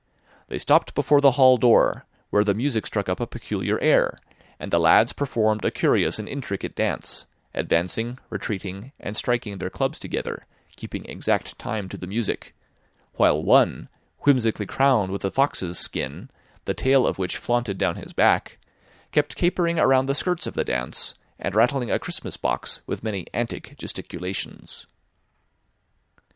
[0.47, 4.17] They stopped before the hall door, where the music struck up a peculiar air,
[4.59, 9.99] and the lads performed a curious and intricate dance, advancing, retreating, and striking their clubs
[9.99, 12.55] together, keeping exact time to the music;
[13.17, 13.89] while one,
[14.21, 16.31] whimsically crowned with a fox's skin,
[16.65, 18.57] the tail of which flaunted down his back,
[19.11, 23.27] kept capering around the skirts of the dance, and rattling a Christmas box with many
[23.35, 24.87] antic gesticulations.